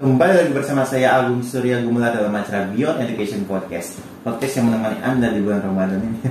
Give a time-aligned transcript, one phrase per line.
[0.00, 4.00] Kembali lagi bersama saya Agung Surya Gumula dalam acara Beyond Education Podcast.
[4.24, 6.24] Podcast yang menemani Anda di bulan Ramadan ini.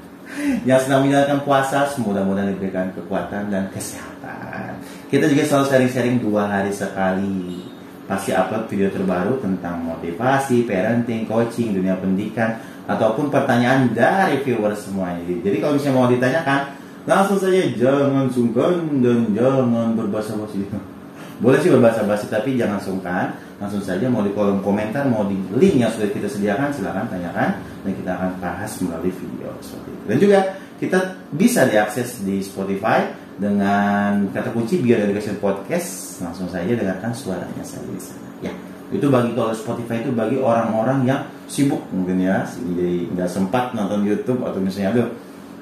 [0.72, 4.80] Yang sedang menjalankan puasa Semoga-moga diberikan kekuatan dan kesehatan.
[5.12, 7.60] Kita juga selalu sharing-sharing dua hari sekali.
[8.08, 12.56] Pasti upload video terbaru tentang motivasi, parenting, coaching, dunia pendidikan
[12.88, 15.20] Ataupun pertanyaan dari viewers semuanya.
[15.28, 16.60] Jadi kalau misalnya mau ditanyakan
[17.04, 20.64] Langsung saja jangan sungkan dan jangan berbahasa basi
[21.40, 23.32] boleh sih berbahasa basi tapi jangan sungkan.
[23.60, 27.60] Langsung saja mau di kolom komentar mau di link yang sudah kita sediakan silahkan tanyakan.
[27.80, 30.04] Dan kita akan bahas melalui video seperti itu.
[30.04, 30.38] Dan juga
[30.76, 30.98] kita
[31.32, 33.08] bisa diakses di Spotify
[33.40, 36.20] dengan kata kunci Beyond Education Podcast.
[36.20, 38.28] Langsung saja dengarkan suaranya saya di sana.
[38.44, 38.52] Ya
[38.90, 42.42] itu bagi kalau Spotify itu bagi orang-orang yang sibuk mungkin ya.
[42.44, 45.08] Jadi nggak sempat nonton YouTube atau misalnya aduh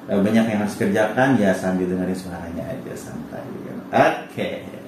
[0.09, 3.45] banyak yang harus kerjakan ya sambil dengerin suaranya aja santai.
[3.45, 3.93] Oke.
[4.33, 4.79] okay.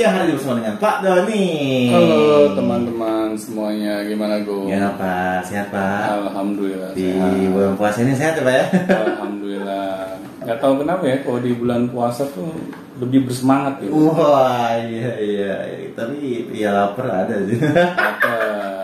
[0.00, 1.44] Siang hari bersama dengan Pak Doni.
[1.92, 4.64] Halo teman-teman semuanya, gimana Go?
[4.64, 6.24] Ya Pak, sehat Pak.
[6.24, 6.96] Alhamdulillah.
[6.96, 7.52] Di sehat.
[7.52, 8.64] bulan puasa ini sehat ya Pak ya?
[8.96, 10.16] Alhamdulillah.
[10.48, 12.48] Gak tahu kenapa ya, kalau di bulan puasa tuh
[12.96, 14.08] lebih bersemangat gitu.
[14.08, 15.54] Wah iya iya,
[15.92, 17.60] tapi ya lapar ada sih.
[17.60, 18.79] Lapar,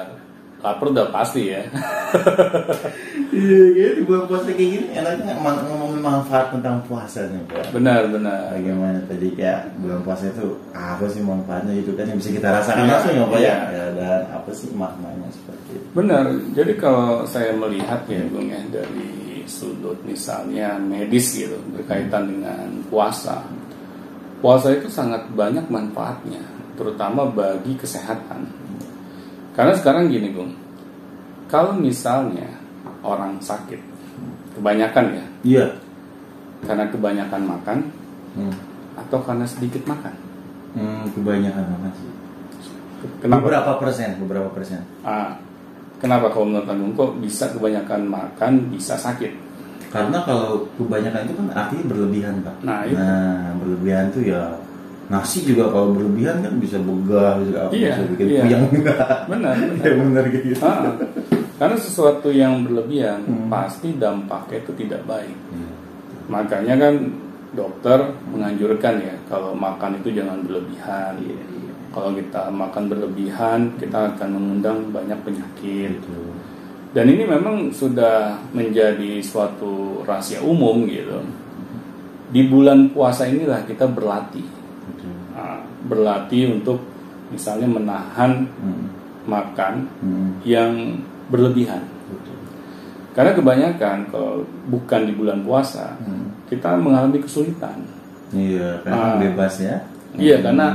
[0.66, 1.62] lapar udah pasti ya.
[3.28, 7.74] Iya di bulan puasa kayak gini enaknya ngomong- ngomongin manfaat tentang puasa nih Pak.
[7.74, 8.54] Benar benar.
[8.54, 12.86] Bagaimana tadi ya bulan puasa itu apa sih manfaatnya itu kan yang bisa kita rasakan
[12.86, 13.42] Iya, langsung ya Pak ya?
[13.44, 13.56] iya.
[13.68, 15.86] Ya, Dan apa sih maknanya seperti itu?
[15.92, 16.24] Benar.
[16.54, 19.08] Jadi kalau saya melihat ya Bung ya dari
[19.44, 23.42] sudut misalnya medis gitu berkaitan dengan puasa.
[24.36, 26.42] Puasa itu sangat banyak manfaatnya,
[26.76, 28.44] terutama bagi kesehatan.
[29.56, 30.52] Karena sekarang gini Bung,
[31.48, 32.44] kalau misalnya
[33.00, 33.80] orang sakit,
[34.52, 35.66] kebanyakan ya, Iya.
[36.62, 37.78] karena kebanyakan makan
[38.36, 38.52] Hmm.
[39.00, 40.12] atau karena sedikit makan.
[40.76, 42.10] Hmm, kebanyakan apa sih?
[43.24, 43.40] Kenapa?
[43.48, 44.84] Beberapa persen, beberapa persen.
[45.00, 45.40] Ah,
[45.96, 49.32] kenapa kalau menurut Agung kok bisa kebanyakan makan bisa sakit?
[49.88, 52.56] Karena kalau kebanyakan itu kan artinya berlebihan pak.
[52.60, 52.98] Nah, itu.
[53.56, 54.52] berlebihan tuh ya
[55.06, 58.40] nasi juga kalau berlebihan kan bisa begah, bisa apa, Iya, bisa bikin iya.
[58.42, 58.64] puyeng.
[59.26, 59.92] Benar, ya benar.
[60.02, 60.60] benar gitu.
[60.60, 60.82] Ah,
[61.56, 63.46] karena sesuatu yang berlebihan Hmm.
[63.46, 65.36] pasti dampaknya itu tidak baik.
[65.50, 65.70] Iya.
[66.26, 66.94] Makanya kan
[67.52, 71.14] dokter menganjurkan ya kalau makan itu jangan berlebihan.
[71.22, 71.72] Iya, iya.
[71.94, 75.96] Kalau kita makan berlebihan, kita akan mengundang banyak penyakit.
[75.96, 76.22] Gitu.
[76.92, 81.24] Dan ini memang sudah menjadi suatu rahasia umum gitu.
[82.26, 84.44] Di bulan puasa inilah kita berlatih,
[85.84, 86.82] berlatih untuk
[87.28, 88.86] misalnya menahan Hmm.
[89.26, 90.30] makan Hmm.
[90.42, 91.82] yang berlebihan.
[93.10, 96.30] Karena kebanyakan kalau bukan di bulan puasa, Hmm.
[96.46, 97.80] kita mengalami kesulitan.
[98.28, 99.16] Iya, karena Ah.
[99.16, 99.76] bebas ya.
[100.14, 100.44] Iya, Hmm.
[100.44, 100.66] karena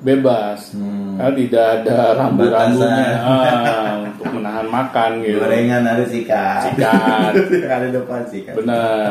[0.00, 0.72] bebas.
[0.72, 1.20] Hmm.
[1.20, 5.38] Karena tidak ada rambu-rambunya ah, untuk menahan makan gitu.
[5.38, 6.60] gorengan ada sikat.
[6.72, 7.32] Sikat.
[7.76, 8.54] ada depan sikat.
[8.56, 9.10] Benar.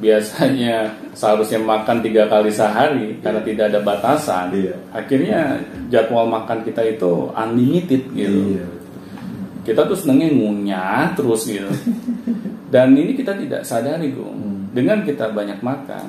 [0.00, 4.48] Biasanya seharusnya makan tiga kali sehari karena tidak ada batasan.
[4.56, 4.74] Iya.
[4.96, 5.60] Akhirnya
[5.92, 8.40] jadwal makan kita itu unlimited gitu.
[8.56, 8.66] Iya.
[9.60, 11.68] Kita tuh senengnya ngunyah terus gitu.
[12.72, 14.30] Dan ini kita tidak sadari, Gung.
[14.30, 14.60] Hmm.
[14.70, 16.06] Dengan kita banyak makan,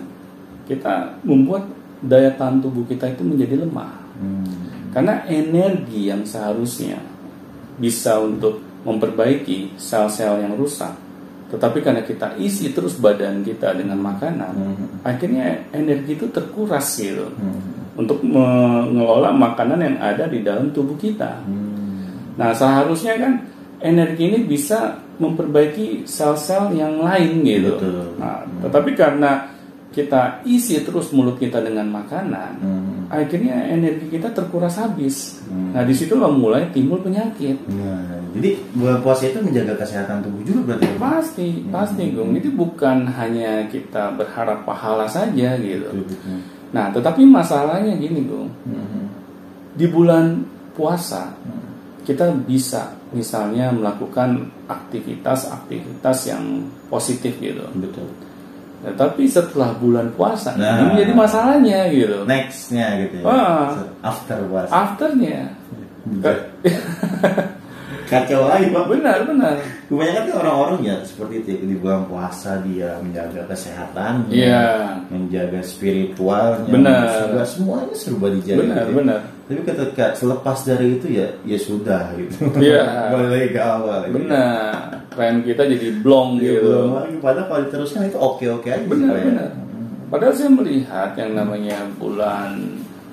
[0.69, 1.65] kita membuat
[2.05, 3.97] daya tahan tubuh kita itu menjadi lemah.
[4.21, 4.45] Hmm.
[4.93, 7.01] Karena energi yang seharusnya
[7.81, 10.93] bisa untuk memperbaiki sel-sel yang rusak,
[11.51, 15.03] tetapi karena kita isi terus badan kita dengan makanan, Hmm.
[15.03, 17.59] akhirnya energi itu terkuras gitu Hmm.
[17.99, 21.43] untuk mengelola makanan yang ada di dalam tubuh kita.
[21.43, 22.31] Hmm.
[22.39, 23.33] Nah, seharusnya kan
[23.83, 27.75] energi ini bisa memperbaiki sel-sel yang lain gitu.
[27.77, 28.15] Betul.
[28.17, 29.51] Nah, tetapi karena
[29.91, 32.80] kita isi terus mulut kita dengan makanan, Hmm.
[33.11, 35.43] Akhirnya energi kita terkuras habis.
[35.51, 35.75] Hmm.
[35.75, 37.59] Nah, di situlah mulai timbul penyakit.
[37.67, 40.87] Nah, jadi bulan puasa itu menjaga kesehatan tubuh juga berarti.
[40.87, 41.11] ya, Pak?
[41.19, 42.31] Pasti, pasti, Gung.
[42.39, 45.91] Itu bukan hanya kita berharap pahala saja gitu.
[45.91, 46.39] Betul.
[46.71, 48.47] Nah, tetapi masalahnya gini, Gung.
[48.63, 49.11] Hmm.
[49.75, 51.67] Di bulan puasa Hmm.
[52.07, 57.67] kita bisa misalnya melakukan aktivitas-aktivitas yang positif gitu.
[57.75, 58.07] Betul.
[58.81, 60.81] Nah, tapi setelah bulan puasa Nah.
[60.81, 62.17] ini menjadi masalahnya gitu.
[62.25, 63.25] Nextnya gitu ya.
[63.25, 63.77] Wah.
[64.01, 64.71] After puasa.
[64.73, 65.53] Afternya.
[68.11, 68.85] Kacau lagi pak.
[68.91, 69.55] benar benar.
[69.87, 74.99] Kebanyakan kan orang-orang ya seperti itu di bulan puasa dia menjaga kesehatan, Iya.
[75.07, 77.07] menjaga spiritualnya, Benar.
[77.07, 78.59] serba semuanya serba dijaga.
[78.59, 78.97] Benar gitu ya.
[78.99, 79.19] benar.
[79.47, 82.35] Tapi ketika selepas dari itu ya ya sudah gitu.
[82.59, 82.83] Iya.
[83.15, 83.99] Balik ke awal.
[84.03, 84.27] gitu.
[85.21, 86.65] Tren kita jadi blong Iya, gitu.
[86.65, 87.21] belum.
[87.21, 88.81] Padahal kalau diteruskan itu oke-oke aja.
[88.83, 89.25] Benar ya.
[89.29, 89.49] benar.
[90.09, 92.57] Padahal saya melihat yang namanya bulan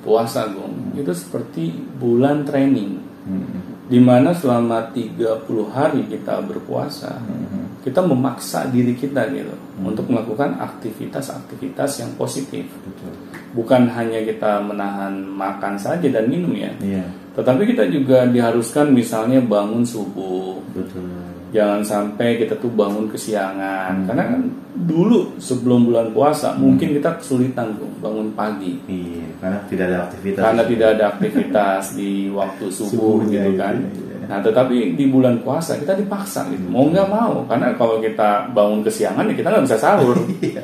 [0.00, 3.44] puasa, Gung, itu seperti bulan training Hmm.
[3.84, 5.36] di mana selama 30
[5.68, 7.76] hari kita berpuasa Hmm.
[7.78, 13.12] kita memaksa diri kita gitu untuk melakukan aktivitas-aktivitas yang positif Betul.
[13.52, 17.04] bukan hanya kita menahan makan saja dan minum ya Iya,
[17.34, 21.04] tetapi kita juga diharuskan misalnya bangun subuh betul.
[21.48, 24.40] Jangan sampai kita tuh bangun kesiangan karena kan
[24.76, 30.42] dulu sebelum bulan puasa mungkin kita kesulitan tuh bangun pagi Iya, karena tidak ada aktivitas.
[30.44, 32.90] karena tidak ada aktivitas di waktu subuh
[33.24, 33.76] Subuhnya, gitu kan.
[33.80, 34.16] iya.
[34.28, 36.68] Nah, tetapi di bulan puasa kita dipaksa gitu.
[36.68, 40.20] Mau nggak mau, karena kalau kita bangun kesiangan ya kita nggak bisa sahur.
[40.44, 40.62] Iya.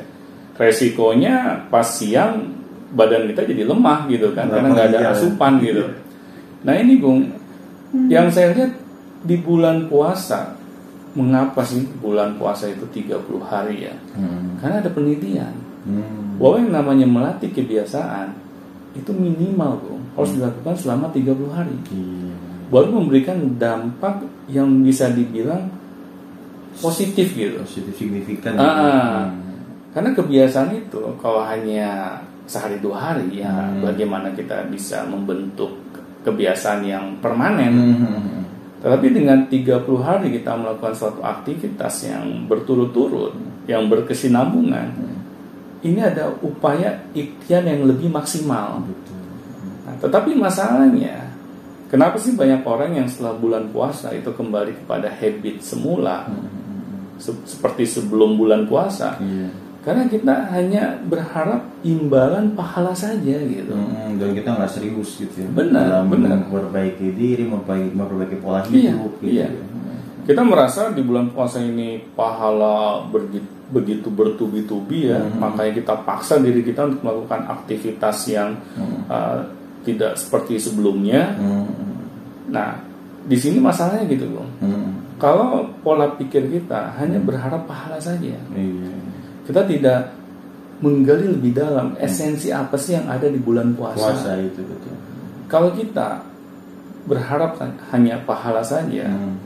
[0.55, 1.35] Resikonya
[1.67, 2.45] pas siang
[2.93, 5.09] badan kita jadi lemah gitu kan, karena nggak ada Iya.
[5.11, 5.83] asupan gitu.
[6.61, 7.27] Nah ini Gung,
[8.07, 8.71] yang saya lihat
[9.21, 10.55] di bulan puasa,
[11.15, 13.95] mengapa sih bulan puasa itu 30 hari ya?
[14.13, 14.59] Hmm.
[14.59, 15.53] Karena ada penelitian
[15.85, 16.35] Hmm.
[16.37, 18.33] bahwa yang namanya melatih kebiasaan
[18.93, 22.33] itu minimal Bung, harus dilakukan selama 30 hari Iya.
[22.67, 25.69] baru memberikan dampak yang bisa dibilang
[26.75, 28.57] positif gitu Positif signifikan.
[28.57, 29.61] Ah, Hmm.
[29.93, 33.81] karena kebiasaan itu kalau hanya sehari dua hari ya Hmm.
[33.81, 35.71] bagaimana kita bisa membentuk
[36.21, 38.34] kebiasaan yang permanen Hmm.
[38.85, 43.33] Tetapi dengan 30 hari kita melakukan suatu aktivitas yang berturut-turut
[43.65, 45.15] yang berkesinambungan
[45.85, 48.81] ini ada upaya ikhtiar yang lebih maksimal.
[49.85, 51.29] Nah, tetapi masalahnya,
[51.93, 56.25] kenapa sih banyak orang yang setelah bulan puasa itu kembali kepada habit semula,
[57.21, 59.21] se- seperti sebelum bulan puasa?
[59.21, 59.64] Iya.
[59.85, 63.69] Karena kita hanya berharap imbalan pahala saja gitu.
[63.69, 65.49] Hmm, dan kita nggak serius gitu ya.
[65.53, 66.41] Benar, Dalam benar.
[66.41, 69.29] memperbaiki diri, memperbaiki, memperbaiki pola Iya, hidup gitu.
[69.29, 69.45] iya.
[69.45, 69.63] ya.
[70.25, 75.37] Kita merasa di bulan puasa ini pahala begitu, begitu bertubi-tubi ya, Hmm.
[75.37, 79.05] makanya kita paksa diri kita untuk melakukan aktivitas yang Hmm.
[79.05, 79.37] uh,
[79.85, 81.29] tidak seperti sebelumnya.
[81.37, 81.69] Hmm.
[82.49, 82.81] Nah,
[83.21, 84.49] di sini masalahnya gitu, Bung.
[84.65, 84.97] Hmm.
[85.15, 88.89] Kalau pola pikir kita hanya berharap pahala saja, Iya.
[89.45, 90.11] Kita tidak
[90.75, 94.11] menggali lebih dalam esensi apa sih yang ada di bulan puasa.
[94.11, 94.93] Puasa itu betul.
[95.47, 96.25] Kalau kita
[97.05, 97.55] berharap
[97.93, 99.37] hanya pahala saja, Hmm.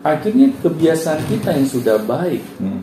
[0.00, 2.80] akhirnya kebiasaan kita yang sudah baik Hmm.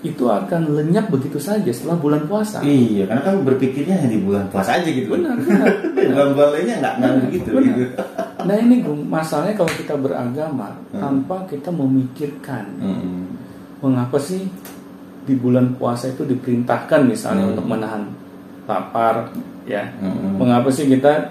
[0.00, 2.60] itu akan lenyap begitu saja setelah bulan puasa.
[2.60, 5.12] Iya, karena kan berpikirnya hanya di bulan puasa aja gitu.
[5.12, 5.68] Benar, benar.
[5.94, 7.48] Bulan-bulan lainnya nggak nggak begitu.
[7.54, 7.74] Benar.
[7.76, 7.94] Gitu.
[8.40, 8.74] Nah ini
[9.06, 11.00] masalahnya kalau kita beragama Hmm.
[11.00, 13.24] tanpa kita memikirkan Hmm.
[13.80, 14.48] mengapa sih
[15.20, 17.52] di bulan puasa itu diperintahkan misalnya Hmm.
[17.52, 18.02] untuk menahan
[18.64, 19.30] lapar
[19.64, 20.36] ya Hmm.
[20.36, 21.30] mengapa sih kita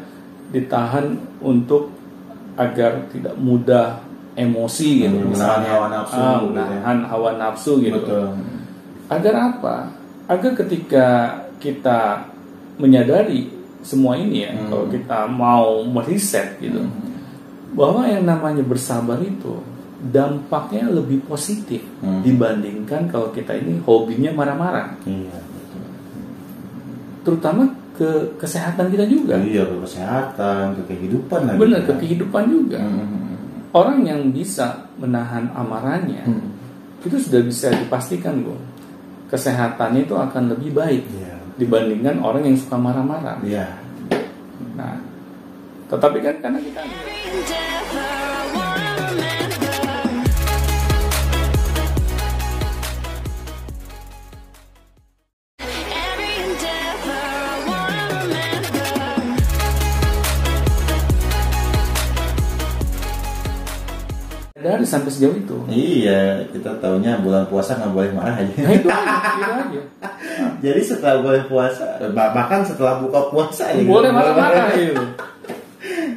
[0.50, 1.94] ditahan untuk
[2.56, 4.02] agar tidak mudah
[4.34, 6.48] emosi gitu Hmm, menahan misalnya hawa nafsu Ah, gitu ya.
[6.48, 8.28] menahan hawa nafsu gitu Betul.
[9.08, 9.76] agar apa
[10.28, 11.08] agar ketika
[11.58, 12.00] kita
[12.76, 13.50] menyadari
[13.82, 14.68] semua ini ya Hmm.
[14.68, 16.84] kalau kita mau meriset gitu
[17.72, 19.60] bahwa yang namanya bersabar itu
[20.02, 22.24] dampaknya lebih positif Hmm.
[22.24, 25.36] dibandingkan kalau kita ini hobinya marah-marah Iya.
[25.36, 25.84] betul.
[27.22, 28.08] terutama ke
[28.40, 31.60] kesehatan kita juga Iya, ke kesehatan, ke kehidupan lagi.
[31.60, 33.36] benar ke kehidupan juga Hmm.
[33.76, 36.48] orang yang bisa menahan amarahnya Hmm.
[37.04, 38.64] itu sudah bisa dipastikan Bung
[39.28, 41.36] kesehatannya itu akan lebih baik Iya.
[41.60, 43.68] dibandingkan orang yang suka marah-marah Iya.
[44.74, 44.96] nah
[45.92, 46.82] tetapi kan karena kita
[64.90, 68.54] sampai sejauh itu Iya, kita taunya bulan puasa nggak boleh marah aja.
[68.58, 69.82] nah itu aja, itu aja.
[70.66, 74.18] Jadi setelah bulan puasa, bah- bahkan setelah buka puasa ya, boleh gitu.
[74.18, 75.04] marah-marah gitu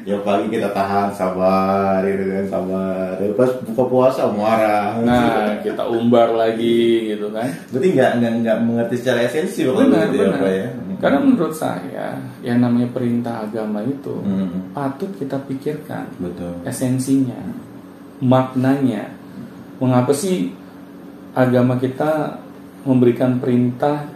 [0.03, 3.15] Ya pagi kita tahan, sabar, gitu kan, sabar.
[3.15, 4.99] Terus pas buka puasa marah.
[4.99, 10.19] nah kita umbar lagi gitu kan Berarti nggak nggak nggak mengerti secara esensi benar gitu
[10.19, 10.69] ya, benar Pak ya.
[10.99, 12.07] karena menurut saya
[12.41, 16.51] yang namanya perintah agama itu Hmm, patut kita pikirkan betul.
[16.63, 17.39] esensinya,
[18.23, 19.11] maknanya.
[19.77, 20.55] Mengapa sih
[21.35, 22.39] agama kita
[22.83, 24.07] memberikan perintah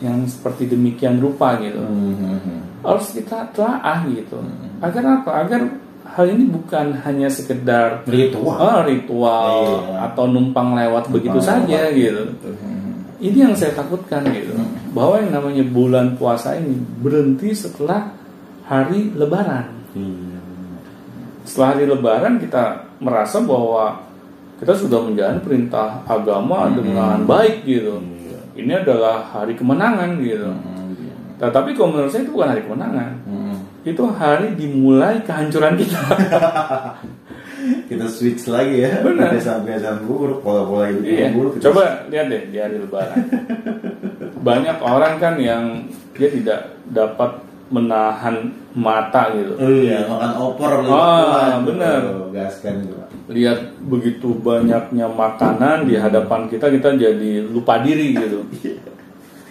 [0.00, 1.78] yang seperti demikian rupa gitu?
[1.78, 2.60] Hmm, hmm, hmm.
[2.82, 4.40] Harus kita telaah gitu.
[4.80, 5.30] Agar apa?
[5.44, 5.60] Agar
[6.02, 8.58] hal ini bukan hanya sekedar Ritual.
[8.58, 10.10] ah, ritual Iya.
[10.10, 11.94] atau numpang lewat begitu Numpang saja lewat.
[11.94, 12.22] gitu.
[12.34, 12.54] Betul.
[12.58, 12.92] Hmm.
[13.22, 14.50] Ini yang saya takutkan gitu.
[14.90, 18.10] Bahwa yang namanya bulan puasa ini berhenti setelah
[18.66, 19.68] hari lebaran.
[19.92, 20.40] Iya.
[21.42, 23.98] setelah hari lebaran kita merasa bahwa
[24.56, 26.78] kita sudah menjalani perintah agama Hmm.
[26.78, 27.98] dengan baik gitu.
[27.98, 28.38] Iya.
[28.54, 30.46] Ini adalah hari kemenangan gitu.
[30.46, 31.14] Hmm, iya.
[31.36, 33.10] Tetapi kalau menurut saya itu bukan hari kemenangan.
[33.26, 33.40] Hmm.
[33.82, 35.98] itu hari dimulai kehancuran kita.
[37.88, 39.02] Kita switch lagi ya.
[39.02, 39.34] Benar.
[39.34, 41.18] Kebiasaan-kebiasaan buruk, pola-pola hidup Iya.
[41.20, 41.52] yang buruk.
[41.58, 43.16] kita Coba lihat deh di hari Lebaran.
[44.38, 49.56] Banyak orang kan yang dia tidak dapat menahan mata gitu.
[49.56, 51.64] Oh iya, makan opor Ah, kuat.
[51.64, 52.00] bener.
[52.12, 52.92] Oh, gaskan itu.
[52.92, 53.08] Pak.
[53.32, 58.44] Lihat begitu banyaknya makanan di hadapan kita, kita jadi lupa diri gitu.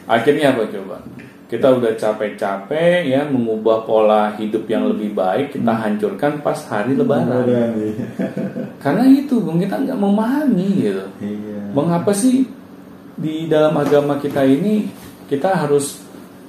[0.05, 0.97] Akhirnya apa coba?
[1.45, 7.43] Kita udah capek-capek ya mengubah pola hidup yang lebih baik, kita hancurkan pas hari Lebaran.
[7.43, 8.07] iya.
[8.83, 11.03] Karena itu, Bung, kita nggak memahami gitu.
[11.19, 11.75] Iya.
[11.75, 12.47] Mengapa sih
[13.19, 14.87] di dalam agama kita ini
[15.27, 15.99] kita harus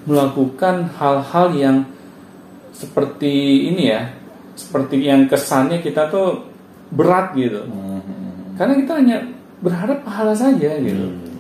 [0.07, 1.77] melakukan hal-hal yang
[2.75, 4.11] seperti ini ya,
[4.59, 6.49] seperti yang kesannya kita tuh
[6.93, 7.63] berat gitu.
[7.65, 8.57] Mhm.
[8.59, 9.17] Karena kita hanya
[9.63, 11.07] berharap pahala saja gitu.
[11.07, 11.39] Hmm.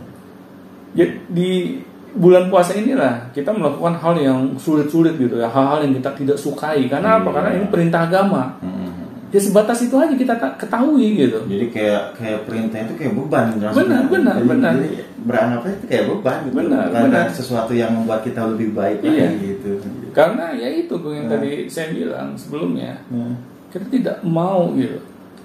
[0.94, 1.80] Ya, di
[2.12, 6.86] bulan puasa inilah kita melakukan hal yang sulit-sulit gitu ya, hal-hal yang kita tidak sukai.
[6.86, 7.28] Karena apa?
[7.28, 7.34] Iya.
[7.36, 8.42] Karena ini perintah agama.
[8.62, 8.71] Mhm.
[9.32, 11.40] Ya sebatas itu aja kita ketahui gitu.
[11.48, 14.72] Jadi kayak kayak perintah itu kayak beban gitu Benar, benar, jadi, benar.
[14.76, 14.88] Jadi
[15.22, 16.54] beranggapannya itu kayak beban gitu.
[16.54, 17.26] Benar, Bukan benar.
[17.32, 19.32] sesuatu yang membuat kita lebih baik Iya.
[19.32, 19.70] lagi gitu.
[20.12, 21.32] Karena ya itu yang Hmm.
[21.32, 22.92] tadi saya bilang sebelumnya.
[23.08, 23.34] Hmm.
[23.72, 25.00] kita tidak mau gitu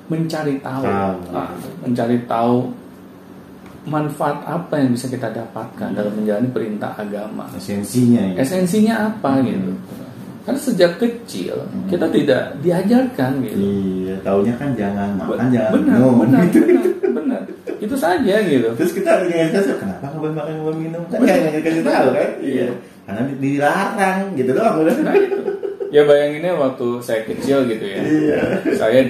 [0.05, 1.15] mencari tahu, Tahu.
[1.31, 1.47] Ah,
[1.79, 2.75] mencari tahu
[3.87, 8.43] manfaat apa yang bisa kita dapatkan dalam menjalani perintah agama Esensinya gitu.
[8.43, 9.71] esensinya apa gitu
[10.47, 16.13] karena sejak kecil kita tidak diajarkan gitu Iya, taunya kan jangan makan, jangan benar minum.
[16.17, 16.59] benar gitu.
[16.63, 17.41] benar benar
[17.77, 21.01] itu saja gitu Terus kita harus ngasih kenapa nggak boleh makan, nggak boleh minum?
[21.05, 22.29] Kan nggak dikasih tahu kan?
[22.39, 22.67] Iya.
[23.03, 25.39] Karena di- dilarang gitu doang nah itu
[25.87, 28.39] ya bayanginnya waktu saya kecil gitu ya Iya.
[28.75, 29.03] saya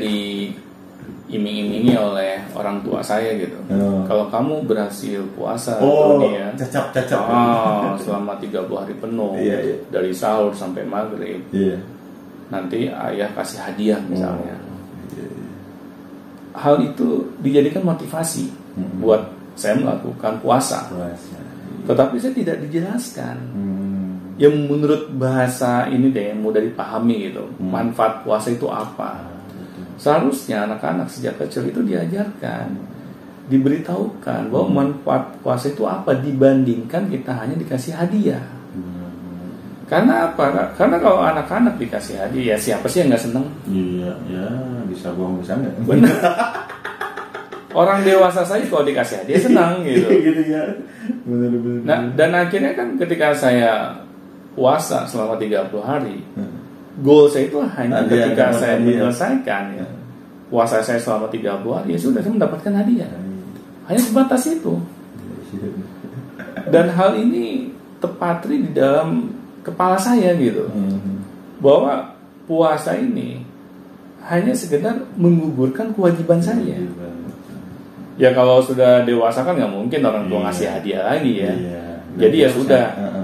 [1.27, 4.01] diiming-imingi oleh orang tua saya gitu Oh.
[4.03, 7.19] kalau kamu berhasil puasa Oh, Tony, ya cacap cacap.
[7.21, 9.75] Ah, selama 30 hari penuh Iya, iya.
[9.87, 11.75] dari sahur sampai maghrib Iya.
[12.47, 14.55] nanti ayah kasih hadiah misalnya
[15.11, 15.27] Iya.
[16.55, 17.07] hal itu
[17.37, 19.01] dijadikan motivasi Hmm.
[19.01, 19.21] buat
[19.53, 21.37] saya melakukan puasa Puasa.
[21.85, 24.09] tetapi saya tidak dijelaskan Hmm.
[24.37, 27.67] yang menurut bahasa ini deh yang mudah dipahami gitu Hmm.
[27.67, 29.17] manfaat puasa itu apa
[29.97, 32.73] seharusnya anak-anak sejak kecil itu diajarkan
[33.47, 39.09] diberitahukan bahwa manfaat puasa itu apa dibandingkan kita hanya dikasih hadiah Hmm.
[39.87, 44.47] karena apa karena kalau anak-anak dikasih hadiah ya siapa sih yang nggak seneng Iya, ya
[44.85, 45.73] bisa bohong bisa nggak?
[45.81, 46.13] benar
[47.73, 50.63] orang dewasa saja kalau dikasih hadiah senang gitu gitu ya.
[51.23, 51.81] Benar benar.
[51.83, 53.95] nah dan akhirnya kan ketika saya
[54.53, 56.56] puasa selama 30 hari Hmm.
[56.99, 58.83] Goal saya itu hanya Hadiah, ketika saya hadiah.
[58.83, 59.87] menyelesaikan ya.
[60.47, 63.11] Puasa saya selama 30 hari ya sudah saya mendapatkan hadiah.
[63.85, 64.73] Hanya sebatas itu.
[66.67, 70.67] Dan hal ini tepatri di dalam kepala saya gitu.
[70.67, 71.19] Hmm.
[71.57, 72.13] bahwa
[72.45, 73.41] puasa ini
[74.21, 76.77] hanya sekedar menggugurkan kewajiban saya.
[78.13, 80.45] Ya kalau sudah dewasa kan nggak mungkin orang tua Iya.
[80.45, 81.53] ngasih hadiah lagi ya.
[81.53, 81.81] Iya.
[82.17, 82.83] jadi ya sudah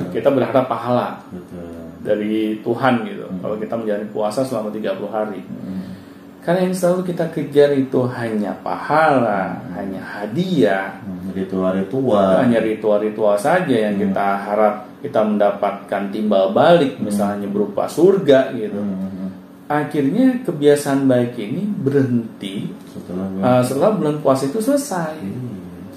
[0.10, 1.22] kita berharap pahala.
[1.30, 1.83] Betul.
[2.04, 3.40] Dari Tuhan gitu Hmm.
[3.40, 5.96] kalau kita menjalani puasa selama 30 hari Hmm.
[6.40, 9.44] karena yang selalu kita kejar itu hanya pahala
[9.74, 12.38] hanya hadiah Hmm, Ritual-ritual.
[12.40, 14.04] hanya ritual-ritual saja yang Hmm.
[14.06, 19.32] kita harap kita mendapatkan timbal balik misalnya berupa surga gitu Hmm.
[19.66, 25.34] akhirnya kebiasaan baik ini berhenti Setelah gua- uh, setelah bulan puasa itu selesai Ih,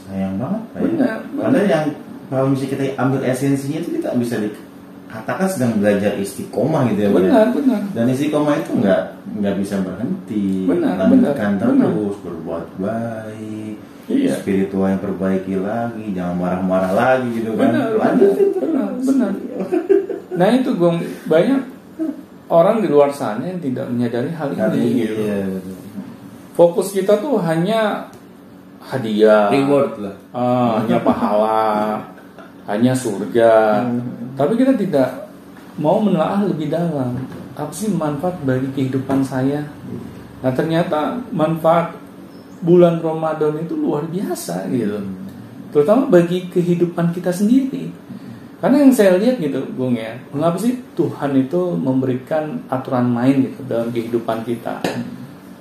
[0.03, 0.81] sayang banget ya.
[0.81, 1.65] Benar, Karena benar.
[1.67, 1.87] yang
[2.27, 4.35] kalau misalnya kita ambil esensinya itu kita bisa
[5.07, 7.09] dikatakan sedang belajar istiqomah gitu ya.
[7.09, 7.15] Ya.
[7.15, 9.01] benar benar Dan istiqomah itu nggak
[9.39, 10.67] nggak bisa berhenti.
[10.67, 11.89] Benar, Lanjutkan benar, benar.
[11.89, 13.75] terus berbuat baik.
[14.07, 14.39] Iya.
[14.39, 17.75] Spiritual yang perbaiki lagi, jangan marah-marah lagi gitu kan.
[17.75, 18.63] benar benar Lanjutin terus.
[18.63, 19.33] benar benar
[20.37, 21.61] nah itu gong banyak
[22.47, 25.15] orang di luar sana yang tidak menyadari hal Kali ini ini, gitu.
[25.25, 25.77] iya, betul.
[26.53, 28.07] fokus kita tuh hanya
[28.79, 30.15] hadiah Reward lah.
[30.31, 31.65] ah, hanya pahala
[32.67, 33.83] hanya surga.
[34.35, 35.31] Tapi kita tidak
[35.79, 37.17] mau menelaah lebih dalam.
[37.57, 39.65] Apa sih manfaat bagi kehidupan saya?
[40.45, 41.97] Nah ternyata manfaat
[42.61, 45.01] bulan Ramadan itu luar biasa gitu.
[45.73, 47.89] Terutama bagi kehidupan kita sendiri.
[48.57, 53.61] Karena yang saya lihat gitu Bung ya mengapa sih Tuhan itu memberikan aturan main gitu
[53.69, 54.81] dalam kehidupan kita?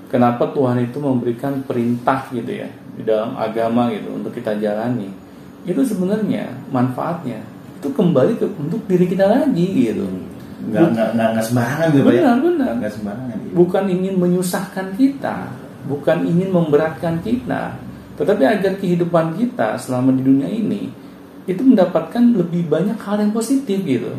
[0.08, 5.25] Kenapa Tuhan itu memberikan perintah gitu ya di dalam agama gitu untuk kita jalani
[5.66, 7.42] itu sebenarnya manfaatnya
[7.76, 10.06] itu kembali ke untuk diri kita lagi gitu
[10.66, 12.34] Nggak, nggak, nggak, nggak sembarangan gitu ya.
[12.40, 13.36] benar Nggak sembarangan.
[13.38, 13.54] gitu.
[13.54, 15.38] bukan ingin menyusahkan kita,
[15.86, 17.78] bukan ingin memberatkan kita,
[18.16, 20.90] tetapi agar kehidupan kita selama di dunia ini
[21.46, 24.10] itu mendapatkan lebih banyak hal yang positif gitu.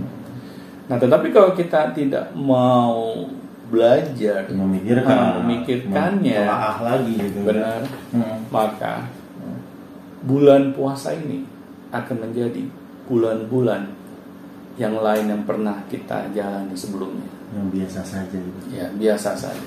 [0.86, 3.26] Nah, tetapi kalau kita tidak mau
[3.66, 6.38] belajar, memikirkan memikirkannya.
[6.38, 7.82] mentelaah lagi gitu benar,
[8.14, 8.38] Hmm.
[8.46, 9.10] maka
[10.26, 11.46] bulan puasa ini
[11.94, 12.66] akan menjadi
[13.06, 13.86] bulan-bulan
[14.76, 17.24] yang lain yang pernah kita jalani sebelumnya.
[17.54, 18.58] yang biasa saja gitu.
[18.74, 19.66] Ya, biasa saja.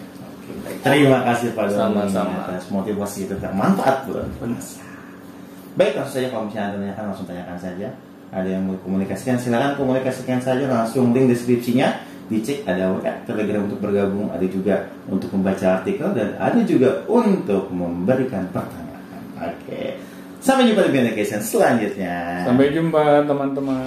[0.83, 2.43] Terima kasih Pak Sama-sama.
[2.45, 4.61] atas motivasi itu bermanfaat Benar.
[5.79, 7.87] Baik langsung saja kalau misalnya ada tanyakan langsung tanyakan saja.
[8.29, 13.81] Ada yang mau komunikasikan silakan komunikasikan saja langsung link deskripsinya dicek ada WA Telegram untuk
[13.81, 18.78] bergabung ada juga untuk membaca artikel dan ada juga untuk memberikan pertanyaan.
[20.49, 22.41] Sampai jumpa di Communication selanjutnya.
[22.41, 23.85] Sampai jumpa teman-teman.